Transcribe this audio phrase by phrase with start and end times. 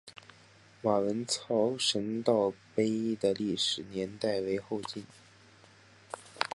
[0.81, 5.05] 马文操神道碑的历史年代为后晋。